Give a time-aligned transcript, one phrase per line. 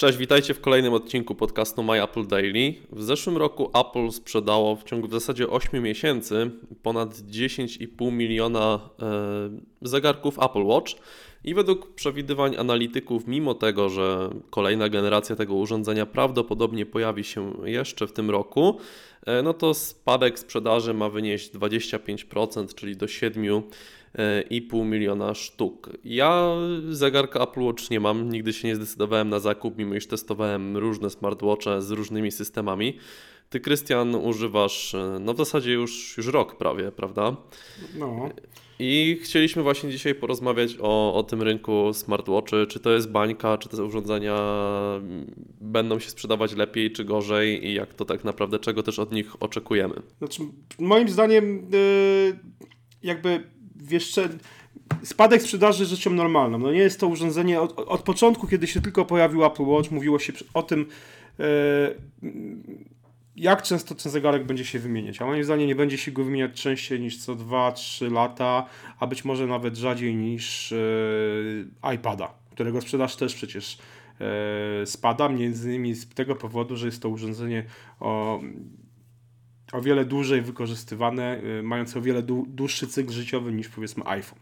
[0.00, 2.74] Cześć, witajcie w kolejnym odcinku podcastu My Apple Daily.
[2.92, 6.50] W zeszłym roku Apple sprzedało w ciągu w zasadzie 8 miesięcy
[6.82, 9.08] ponad 10,5 miliona e,
[9.82, 10.92] zegarków Apple Watch.
[11.44, 18.06] I według przewidywań analityków, mimo tego, że kolejna generacja tego urządzenia prawdopodobnie pojawi się jeszcze
[18.06, 18.78] w tym roku,
[19.26, 23.62] e, no to spadek sprzedaży ma wynieść 25%, czyli do 7
[24.18, 25.90] 2,5 miliona sztuk.
[26.04, 26.56] Ja
[26.90, 31.10] zegarka Apple Watch nie mam, nigdy się nie zdecydowałem na zakup, mimo iż testowałem różne
[31.10, 32.96] smartwatche z różnymi systemami.
[33.50, 37.36] Ty, Krystian, używasz no w zasadzie już, już rok prawie, prawda?
[37.98, 38.28] No.
[38.78, 42.66] I chcieliśmy właśnie dzisiaj porozmawiać o, o tym rynku smartwatchy.
[42.66, 44.36] Czy to jest bańka, czy te urządzenia
[45.60, 49.42] będą się sprzedawać lepiej, czy gorzej i jak to tak naprawdę, czego też od nich
[49.42, 49.94] oczekujemy?
[50.18, 50.42] Znaczy,
[50.78, 52.38] moim zdaniem, yy,
[53.02, 53.50] jakby
[53.90, 54.28] jeszcze
[55.02, 56.58] spadek sprzedaży rzeczą normalną.
[56.58, 60.18] No nie jest to urządzenie od, od, początku, kiedy się tylko pojawił Apple Watch, mówiło
[60.18, 60.86] się o tym,
[61.40, 61.44] e,
[63.36, 65.22] jak często ten zegarek będzie się wymieniać.
[65.22, 68.66] A moim zdaniem nie będzie się go wymieniać częściej niż co 2-3 lata,
[68.98, 73.78] a być może nawet rzadziej niż e, iPada, którego sprzedaż też przecież
[74.20, 77.64] e, spada, między innymi z tego powodu, że jest to urządzenie
[78.00, 78.40] o
[79.72, 84.38] o wiele dłużej wykorzystywane, y, mające o wiele dłuższy cykl życiowy niż powiedzmy iPhone.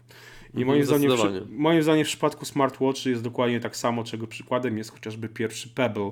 [0.53, 1.11] I moim zdaniem,
[1.49, 6.11] moim zdaniem w przypadku smartwatchy jest dokładnie tak samo, czego przykładem jest chociażby pierwszy Pebble,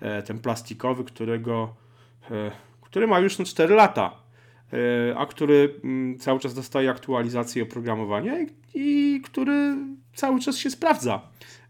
[0.00, 1.74] e, ten plastikowy, którego,
[2.30, 2.50] e,
[2.80, 4.16] który ma już no 4 lata,
[4.72, 9.76] e, a który mm, cały czas dostaje aktualizacje oprogramowania i, i który
[10.14, 11.20] cały czas się sprawdza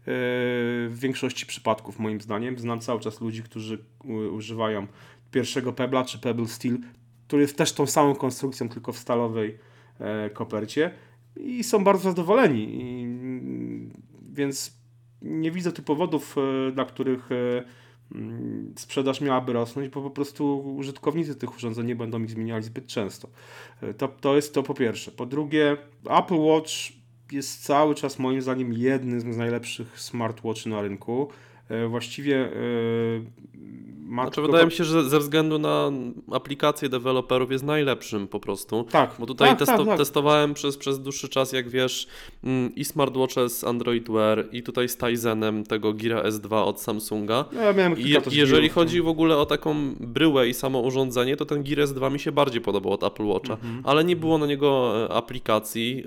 [0.05, 2.59] w większości przypadków moim zdaniem.
[2.59, 3.77] Znam cały czas ludzi, którzy
[4.31, 4.87] używają
[5.31, 6.77] pierwszego Pebla czy Pebble Steel,
[7.27, 9.57] który jest też tą samą konstrukcją, tylko w stalowej
[9.99, 10.91] e, kopercie
[11.35, 12.81] i są bardzo zadowoleni.
[12.81, 13.07] I,
[14.33, 14.79] więc
[15.21, 17.63] nie widzę tu powodów, e, dla których e,
[18.15, 22.87] mm, sprzedaż miałaby rosnąć, bo po prostu użytkownicy tych urządzeń nie będą ich zmieniali zbyt
[22.87, 23.29] często.
[23.81, 25.11] E, to, to jest to po pierwsze.
[25.11, 25.77] Po drugie,
[26.09, 26.71] Apple Watch
[27.31, 31.29] jest cały czas moim zdaniem jednym z najlepszych smartwatchy na rynku.
[31.69, 32.49] E, właściwie
[34.09, 35.91] e, ma znaczy, wydaje mi się, że ze względu na
[36.31, 38.85] aplikację deweloperów jest najlepszym po prostu.
[38.91, 39.15] Tak.
[39.19, 39.97] Bo tutaj tak, testo tak, tak.
[39.97, 42.07] testowałem przez, przez dłuższy czas, jak wiesz,
[42.43, 47.45] mm, i smartwatche z Android Wear, i tutaj z Tizenem tego Gira S2 od Samsunga.
[47.51, 51.45] No, ja miałem I jeżeli chodzi w ogóle o taką bryłę i samo urządzenie, to
[51.45, 53.81] ten Gear S2 mi się bardziej podobał od Apple Watcha, mhm.
[53.83, 56.03] ale nie było na niego e, aplikacji yy,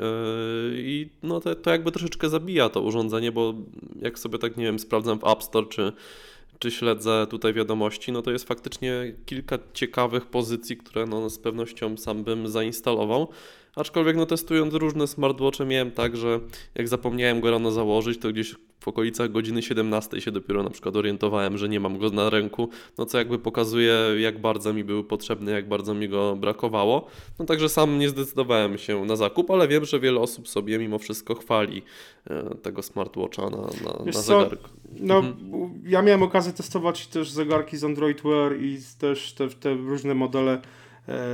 [0.77, 3.55] i no to, to jakby troszeczkę zabija to urządzenie, bo
[4.01, 5.93] jak sobie tak, nie wiem, sprawdzam w App Store czy
[6.63, 8.93] czy śledzę tutaj wiadomości, no to jest faktycznie
[9.27, 13.29] kilka ciekawych pozycji, które no z pewnością sam bym zainstalował.
[13.77, 16.41] Aczkolwiek no testując różne smartwatche miałem tak, że
[16.75, 20.97] jak zapomniałem go rano założyć, to gdzieś w okolicach godziny 17 się dopiero na przykład
[20.97, 22.69] orientowałem, że nie mam go na ręku,
[22.99, 27.07] no co jakby pokazuje jak bardzo mi był potrzebny, jak bardzo mi go brakowało.
[27.39, 30.99] No także sam nie zdecydowałem się na zakup, ale wiem, że wiele osób sobie mimo
[30.99, 31.83] wszystko chwali
[32.31, 34.69] e, tego smartwatcha na, na, na zegarku.
[35.01, 35.83] No, mhm.
[35.87, 40.63] ja miałem okazję testować też zegarki z Android Wear i też te, te różne modele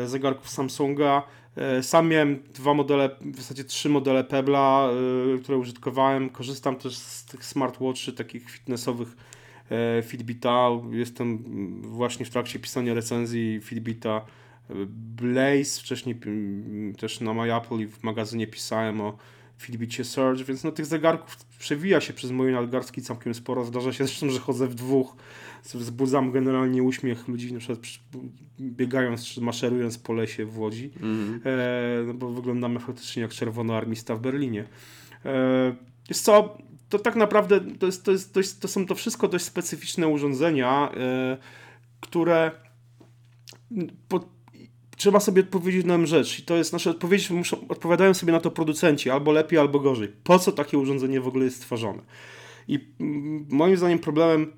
[0.07, 1.23] zegarków Samsunga.
[1.59, 4.89] E, sam miałem dwa modele, w zasadzie trzy modele Pebla,
[5.35, 6.31] e, które użytkowałem.
[6.31, 9.09] Korzystam też z tych smartwatchy takich fitnessowych
[9.71, 10.69] e, Fitbita.
[10.91, 11.43] Jestem
[11.83, 14.25] właśnie w trakcie pisania recenzji Fitbita
[15.17, 15.81] Blaze.
[15.81, 16.21] Wcześniej
[16.99, 19.17] też na MyApple i w magazynie pisałem o
[19.59, 23.65] Fitbicie Surge, więc no tych zegarków przewija się przez moje nadgarstki całkiem sporo.
[23.65, 25.17] Zdarza się zresztą, że chodzę w dwóch
[25.75, 27.79] wzbudzam generalnie uśmiech ludzi, na przykład
[28.61, 31.41] biegając czy maszerując po lesie w Łodzi, mm.
[31.45, 34.65] e, no bo wyglądamy faktycznie jak czerwonoarmista w Berlinie.
[35.25, 35.75] E,
[36.09, 36.59] jest co,
[36.89, 40.93] to tak naprawdę to, jest, to, jest dość, to są to wszystko dość specyficzne urządzenia,
[40.97, 41.37] e,
[42.01, 42.51] które
[44.09, 44.38] po,
[44.99, 48.51] trzeba sobie odpowiedzieć na rzecz i to jest nasze odpowiedzi, muszą, odpowiadają sobie na to
[48.51, 50.09] producenci, albo lepiej, albo gorzej.
[50.25, 52.03] Po co takie urządzenie w ogóle jest stworzone?
[52.69, 52.89] I
[53.49, 54.53] moim zdaniem problemem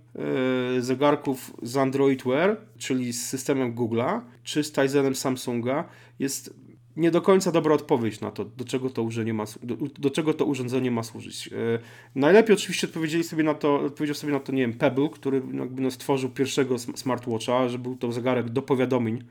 [0.76, 5.84] e, zegarków z Android Wear, czyli z systemem Google'a, czy z Tizenem Samsunga,
[6.18, 6.54] jest
[6.96, 10.34] nie do końca dobra odpowiedź na to, do czego to urządzenie ma, do, do czego
[10.34, 11.48] to urządzenie ma służyć.
[11.48, 11.78] E,
[12.14, 15.82] najlepiej oczywiście odpowiedzieli sobie na to, odpowiedział sobie na to, nie wiem, Pebble, który jakby
[15.82, 19.24] no, stworzył pierwszego smartwatcha, że był to zegarek do powiadomień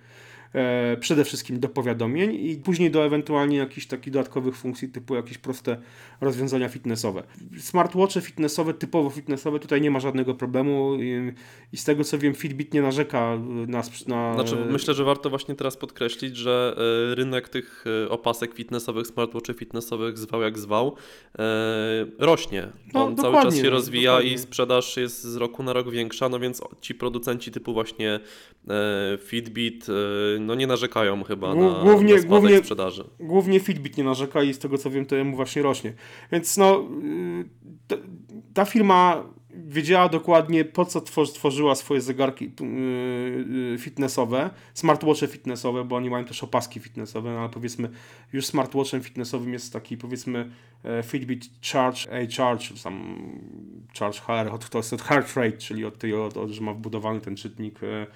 [0.99, 5.77] przede wszystkim do powiadomień i później do ewentualnie jakichś takich dodatkowych funkcji typu jakieś proste
[6.21, 7.23] rozwiązania fitnessowe.
[7.57, 11.33] Smartwatche fitnessowe, typowo fitnessowe, tutaj nie ma żadnego problemu i,
[11.73, 13.83] i z tego co wiem Fitbit nie narzeka na...
[14.07, 14.33] na...
[14.33, 16.75] Znaczy myślę, że warto właśnie teraz podkreślić, że
[17.11, 20.95] e, rynek tych e, opasek fitnessowych, smartwatchy fitnessowych zwał jak zwał,
[21.39, 22.67] e, rośnie.
[22.93, 24.33] No, On cały czas się rozwija dokładnie.
[24.33, 28.19] i sprzedaż jest z roku na rok większa, no więc ci producenci typu właśnie
[29.23, 29.87] Fitbit
[30.39, 33.03] no nie narzekają chyba na, głównie, na głównie, sprzedaży.
[33.19, 35.93] Głównie Fitbit nie narzeka i z tego co wiem to jemu właśnie rośnie.
[36.31, 36.87] Więc no
[37.91, 37.97] y,
[38.53, 42.63] ta firma wiedziała dokładnie po co tworzyła swoje zegarki y,
[43.73, 47.89] y, fitnessowe, smartwatche fitnessowe, bo oni mają też opaski fitnessowe, no ale powiedzmy
[48.33, 50.49] już smartwatchem fitnessowym jest taki powiedzmy
[50.83, 53.15] e, Fitbit Charge A Charge, sam
[53.99, 57.35] Charge HR, to jest od heart rate, czyli od tego, od, że ma wbudowany ten
[57.35, 58.07] czytnik E,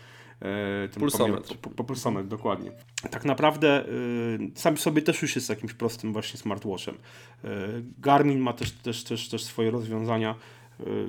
[0.92, 1.58] ten pulsometr.
[1.58, 2.72] Po, po, pulsometr, dokładnie.
[3.12, 6.96] Tak naprawdę y, sam sobie też już jest jakimś prostym właśnie smartwatchem.
[6.96, 7.48] Y,
[8.00, 10.36] Garmin ma też, też, też, też swoje rozwiązania.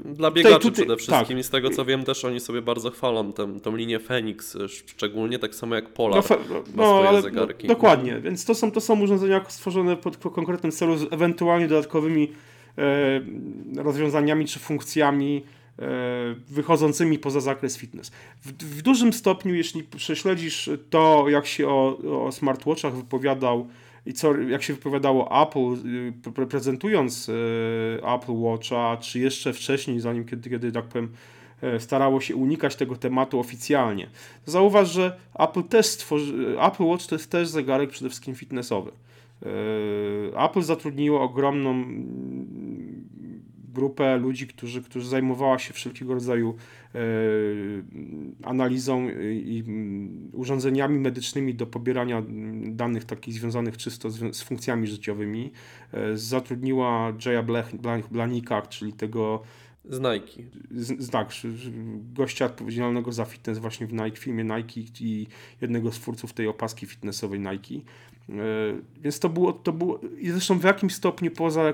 [0.05, 1.39] Dla biegaczy tutaj, tutaj, przede wszystkim tak.
[1.39, 5.39] i z tego co wiem też oni sobie bardzo chwalą tę, tą linię Phoenix, szczególnie
[5.39, 7.69] tak samo jak Polar no, no, ale, zegarki.
[7.69, 12.33] No, dokładnie, więc to są, to są urządzenia stworzone pod konkretnym celu z ewentualnie dodatkowymi
[12.79, 15.64] e, rozwiązaniami czy funkcjami E,
[16.49, 18.11] wychodzącymi poza zakres fitness.
[18.41, 23.69] W, w, dużym stopniu, jeśli prześledzisz to, jak się o, o smartwatchach wypowiadał
[24.07, 25.89] i co, jak się wypowiadało Apple,
[26.43, 31.13] y, prezentując e, Apple Watcha, czy jeszcze wcześniej, zanim kiedy, kiedy tak powiem,
[31.63, 34.09] e, starało się unikać tego tematu oficjalnie,
[34.47, 38.91] zauważ, że Apple też stworzy, Apple Watch to jest też zegarek przede wszystkim fitnessowy.
[40.37, 41.85] Apple zatrudniło ogromną
[43.75, 46.55] grupę ludzi, którzy, którzy zajmowała się wszelkiego rodzaju
[46.95, 47.01] e,
[48.43, 49.65] analizą i
[50.33, 52.23] urządzeniami medycznymi do pobierania
[52.67, 55.53] danych takich związanych czysto z, funkcjami życiowymi.
[55.93, 57.43] E, zatrudniła Jaya
[58.11, 59.43] Blanika, czyli tego
[59.85, 60.43] z Nike.
[60.71, 61.31] Z, tak,
[62.15, 65.27] gościa odpowiedzialnego za fitness właśnie w Nike, filmie Nike i
[65.61, 67.85] jednego z twórców tej opaski fitnessowej Nike.
[68.29, 68.35] E,
[69.01, 71.73] więc to było, to było i zresztą w jakimś stopniu poza,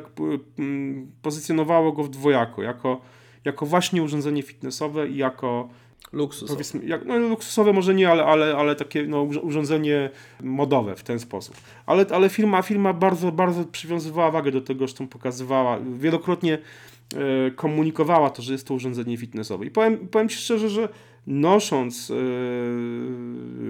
[1.23, 3.01] pozycjonowało go w dwojako, jako,
[3.45, 5.69] jako właśnie urządzenie fitnessowe i jako
[6.13, 6.53] Luksusowe.
[6.53, 10.11] Powiedzmy, jak, no, luksusowe może nie, ale, ale, ale takie no, urządzenie
[10.43, 11.57] modowe w ten sposób.
[11.87, 18.31] Ale, ale firma, firma bardzo, bardzo przywiązywała wagę do tego, zresztą pokazywała, wielokrotnie e, komunikowała
[18.31, 19.67] to, że jest to urządzenie fitnessowe.
[19.67, 20.89] I powiem, powiem Ci szczerze, że
[21.27, 22.15] nosząc e,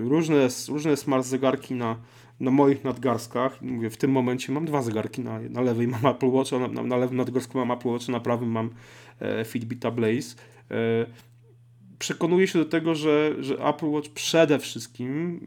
[0.08, 1.96] różne, różne smart zegarki na,
[2.40, 6.26] na moich nadgarstkach, mówię, w tym momencie mam dwa zegarki, na, na lewej mam Apple
[6.26, 8.70] Watch, na, na, na lewym nadgarstku mam Apple Watch, na prawym mam
[9.20, 10.36] e, Fitbita Blaze.
[10.70, 11.06] E,
[11.98, 15.40] przekonuję się do tego, że, że Apple Watch przede wszystkim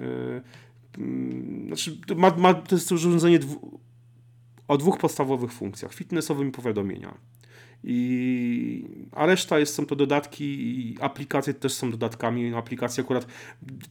[0.98, 3.80] e, mm, znaczy, ma, ma, to jest urządzenie dwu,
[4.68, 7.18] o dwóch podstawowych funkcjach, fitnessowym i powiadomienia.
[7.84, 12.54] I, a reszta jest, są to dodatki i aplikacje też są dodatkami.
[12.54, 13.28] Aplikacje akurat,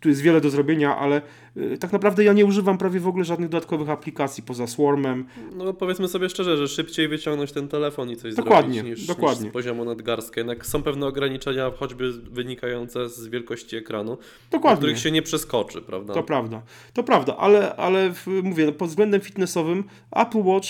[0.01, 1.23] tu jest wiele do zrobienia, ale
[1.57, 5.25] y, tak naprawdę ja nie używam prawie w ogóle żadnych dodatkowych aplikacji poza Swarmem.
[5.57, 9.43] No powiedzmy sobie szczerze, że szybciej wyciągnąć ten telefon i coś dokładnie, zrobić niż, dokładnie.
[9.45, 10.41] niż z poziomu nadgarstka.
[10.41, 14.19] Jednak są pewne ograniczenia, choćby wynikające z wielkości ekranu,
[14.51, 14.77] dokładnie.
[14.77, 16.15] których się nie przeskoczy, prawda?
[16.15, 16.63] To prawda,
[16.93, 18.13] to prawda, ale, ale
[18.43, 20.69] mówię, no, pod względem fitnessowym Apple Watch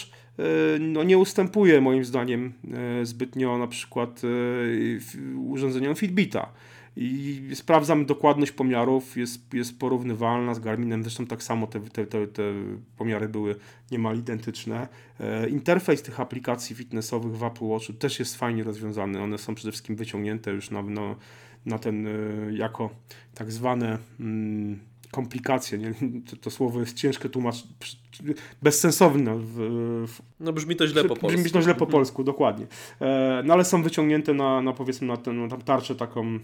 [0.80, 2.52] no, nie ustępuje moim zdaniem
[3.00, 6.52] e, zbytnio na przykład e, urządzeniom Fitbita.
[6.96, 12.26] I sprawdzam dokładność pomiarów, jest, jest porównywalna z Garminem, zresztą tak samo te, te, te,
[12.26, 12.42] te
[12.96, 13.56] pomiary były
[13.90, 14.88] niemal identyczne.
[15.50, 19.96] Interfejs tych aplikacji fitnessowych w Apple Watchu też jest fajnie rozwiązany, one są przede wszystkim
[19.96, 21.16] wyciągnięte już na, no,
[21.66, 22.08] na ten
[22.50, 22.90] jako
[23.34, 24.80] tak zwane mm,
[25.12, 25.78] komplikacje.
[25.78, 25.94] Nie?
[26.30, 27.66] To, to, słowo jest ciężkie tłumaczyć,
[28.62, 29.38] bezsensowne.
[29.38, 29.54] W,
[30.08, 31.28] w, no brzmi to źle po polsku.
[31.28, 32.66] Brzmi to źle po polsku, dokładnie.
[33.00, 36.38] E, no ale są wyciągnięte na, na powiedzmy na, tę na tarczę taką, e,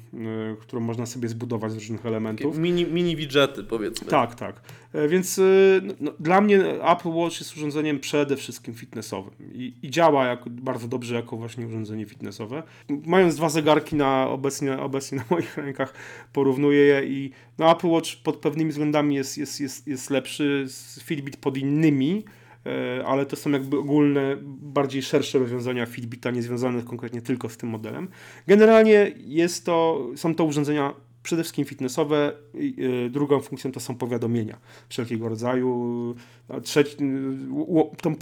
[0.61, 2.53] którą można sobie zbudować z różnych elementów.
[2.53, 4.09] Takie mini, mini widgety powiedzmy.
[4.09, 4.61] Tak, tak.
[4.93, 5.43] E, więc e,
[5.83, 10.51] no, no, dla mnie Apple Watch jest urządzeniem przede wszystkim fitnessowym i, i działa jako,
[10.51, 12.63] bardzo dobrze jako właśnie urządzenie fitnessowe.
[13.07, 15.95] Mając dwa zegarki na, obecnie, obecnie na moich rękach,
[16.33, 20.67] porównuję je i no, Apple Watch pod pewnymi względami jest, jest, jest, jest lepszy,
[21.03, 22.25] Fitbit pod innymi,
[22.67, 27.57] e, ale to są jakby ogólne, bardziej szersze rozwiązania Fitbita, nie związane konkretnie tylko z
[27.57, 28.09] tym modelem.
[28.47, 32.33] Generalnie jest to, są to urządzenia przede wszystkim fitnessowe.
[32.55, 34.59] Y, drugą funkcją to są powiadomienia
[34.89, 36.15] wszelkiego rodzaju.
[36.63, 36.97] Trzeci,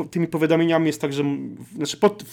[0.02, 1.24] y, tymi powiadomieniami jest także,
[1.76, 2.24] znaczy pod,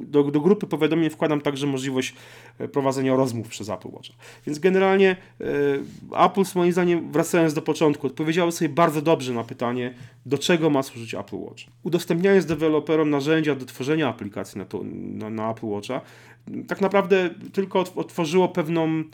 [0.00, 2.14] do, do grupy powiadomień wkładam także możliwość
[2.58, 4.10] e, prowadzenia rozmów przez Apple Watch.
[4.46, 5.16] Więc generalnie
[6.16, 9.94] Apple moim zdaniem, wracając do początku, odpowiedziało sobie bardzo dobrze na pytanie,
[10.26, 11.62] do czego ma służyć Apple Watch.
[11.82, 16.00] Udostępniając deweloperom narzędzia do tworzenia aplikacji na, to, na, na Apple Watcha,
[16.68, 19.04] tak naprawdę tylko otworzyło pewną e,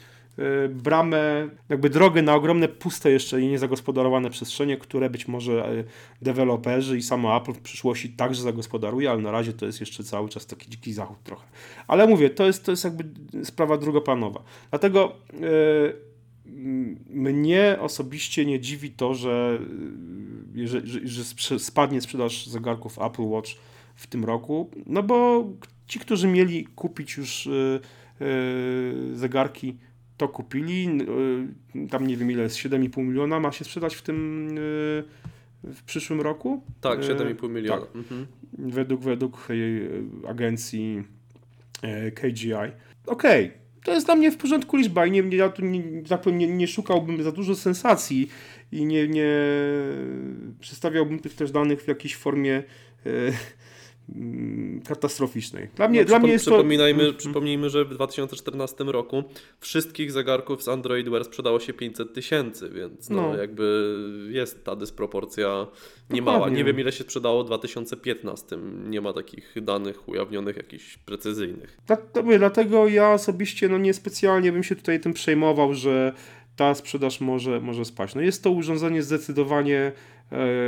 [0.68, 5.84] bramę, jakby drogę na ogromne puste jeszcze i niezagospodarowane przestrzenie, które być może e,
[6.22, 10.28] deweloperzy i samo Apple w przyszłości także zagospodaruje, ale na razie to jest jeszcze cały
[10.28, 11.46] czas taki dziki zachód trochę.
[11.86, 13.04] Ale mówię, to jest, to jest jakby
[13.44, 14.42] sprawa drugoplanowa.
[14.70, 16.10] Dlatego yy,
[17.10, 19.58] mnie osobiście nie dziwi to, że,
[20.64, 23.50] że, że, że spadnie sprzedaż zegarków Apple Watch
[23.94, 25.44] w tym roku, no bo
[25.86, 27.48] ci, którzy mieli kupić już
[28.20, 29.76] yy, zegarki,
[30.20, 30.84] to kupili.
[30.84, 34.48] Yy, tam nie wiem ile jest, 7,5 miliona ma się sprzedać w tym
[35.64, 36.62] w przyszłym roku.
[36.80, 37.80] Tak, 7,5 miliona.
[37.80, 37.96] Tak.
[37.96, 38.26] Mhm.
[38.58, 39.48] Według, według
[40.28, 41.04] agencji
[42.14, 42.52] KGI.
[43.06, 46.26] Okej, okay to jest dla mnie w porządku liczba i nie, ja tu nie, tak
[46.26, 48.30] nie, nie szukałbym za dużo sensacji
[48.72, 49.32] i nie, nie
[50.60, 52.62] przedstawiałbym tych też danych w jakiejś formie
[54.88, 55.68] katastroficznej.
[55.74, 57.18] Dla mnie, no, dla mnie jest przypominajmy, to...
[57.18, 59.24] Przypomnijmy, że w 2014 roku
[59.60, 63.96] wszystkich zegarków z Android Wear sprzedało się 500 tysięcy, więc no, no, jakby
[64.30, 65.66] jest ta dysproporcja
[66.10, 66.48] niemała.
[66.48, 68.56] Nie wiem ile się sprzedało w 2015.
[68.84, 71.78] Nie ma takich danych ujawnionych jakichś precyzyjnych.
[72.38, 76.12] Dlatego ja osobiście no niespecjalnie bym się tutaj tym przejmował, że
[76.56, 78.14] ta sprzedaż może, może spaść.
[78.14, 79.92] No jest to urządzenie zdecydowanie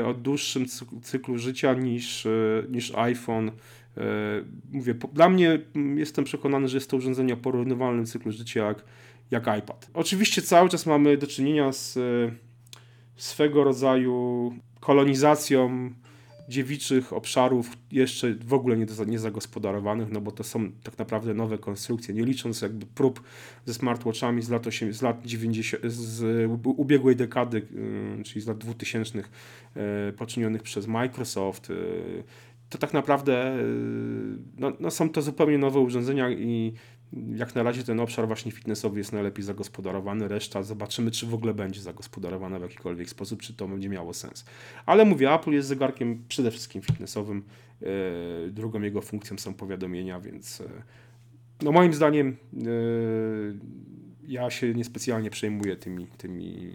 [0.07, 0.67] o dłuższym
[1.03, 2.31] cyklu życia niż, e,
[2.71, 3.49] niż iPhone.
[3.49, 4.03] E,
[4.73, 5.61] mówię, dla mnie
[5.97, 8.85] jestem przekonany, że jest to urządzenie o porównywalnym cyklu życia jak,
[9.31, 9.91] jak iPad.
[9.95, 11.99] Oczywiście cały czas mamy do czynienia z
[13.17, 15.91] swego rodzaju kolonizacją
[16.49, 21.59] dziewiczych obszarów jeszcze w ogóle nie, nie zagospodarowanych, no bo to są tak naprawdę nowe
[21.59, 23.23] konstrukcje, nie licząc jakby prób
[23.67, 27.59] ze smartwatchami z lat, 8, z lat 90, z ubiegłej dekady,
[28.21, 29.23] y, czyli z lat 2000 y,
[30.13, 32.25] poczynionych przez Microsoft, y,
[32.69, 33.57] to tak naprawdę
[34.59, 36.73] no, no są to zupełnie nowe urządzenia i
[37.37, 41.55] jak na razie ten obszar właśnie fitnessowy jest najlepiej zagospodarowany, reszta zobaczymy, czy w ogóle
[41.55, 44.45] będzie zagospodarowana w jakikolwiek sposób, czy to będzie miało sens.
[44.87, 47.43] Ale mówię, Apple jest zegarkiem przede wszystkim fitnessowym,
[47.83, 47.87] e,
[48.51, 50.65] drugą jego funkcją są powiadomienia, więc e,
[51.63, 52.67] no moim zdaniem e,
[54.29, 56.73] ja się niespecjalnie przejmuję tymi, tymi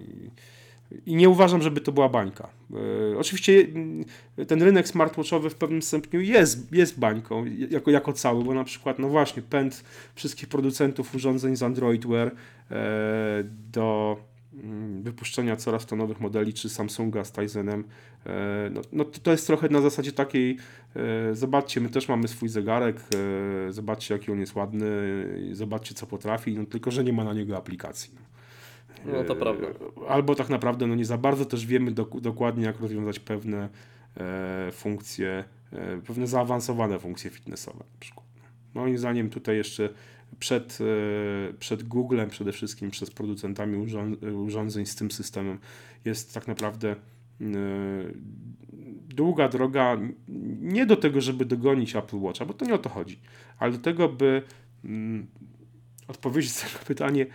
[1.06, 2.50] i nie uważam, żeby to była bańka.
[3.14, 4.06] E, oczywiście mm,
[4.48, 9.00] ten rynek smartwatchowy w pewnym stopniu jest, jest bańką jako, jako cały, bo na przykład,
[9.00, 9.84] no właśnie, pęd
[10.16, 14.18] wszystkich producentów urządzeń z Android Wear e, do
[14.64, 17.84] mm, wypuszczenia coraz to nowych modeli, czy Samsunga z Tizenem,
[18.26, 20.58] e, no, no to jest trochę na zasadzie takiej,
[21.34, 22.96] zobaczcie, my też mamy swój zegarek,
[23.70, 24.88] zobaczcie jaki on jest ładny,
[25.52, 28.12] zobaczcie co potrafi, no tylko, że nie ma na niego aplikacji.
[29.08, 29.24] No.
[29.24, 29.68] To prawda.
[29.68, 33.70] E, albo tak naprawdę no nie za bardzo też wiemy do, dokładnie, jak rozwiązać pewne
[34.18, 38.28] e, funkcje, e, pewne zaawansowane funkcje fitnessowe na przykład.
[38.74, 39.90] Moim zdaniem tutaj jeszcze
[40.40, 43.88] przed, e, przed Googlem, przede wszystkim przez producentami
[44.46, 45.60] urządzeń z tym systemem
[46.06, 46.96] jest tak naprawdę e,
[49.10, 49.98] długa droga
[50.62, 53.20] nie do tego, żeby dogonić Apple Watcha, bo to nie o to chodzi,
[53.60, 54.42] ale do tego, by
[54.86, 55.28] mm,
[56.08, 57.26] odpowiedzieć na pytanie,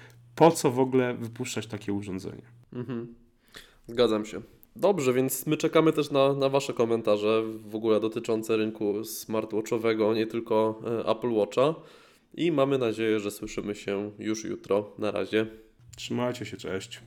[0.43, 2.43] po co w ogóle wypuszczać takie urządzenie.
[2.73, 3.15] Mhm.
[3.87, 4.41] Zgadzam się.
[4.77, 10.27] Dobrze, więc my czekamy też na, na Wasze komentarze w ogóle dotyczące rynku smartwatchowego, nie
[10.27, 11.75] tylko e, Apple Watcha.
[12.35, 14.93] I mamy nadzieję, że słyszymy się już jutro.
[14.99, 15.47] Na razie.
[15.97, 17.01] Trzymajcie się, cześć.